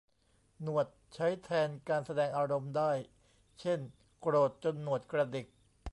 [0.61, 2.91] หนวดใช้แทนการแสดงอารมณ์ได้
[3.59, 3.79] เช่น
[4.19, 5.47] โกรธจนหนวดกระดิก